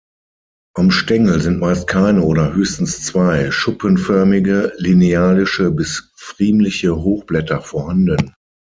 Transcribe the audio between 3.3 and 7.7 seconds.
schuppenförmige, linealische bis pfriemliche Hochblätter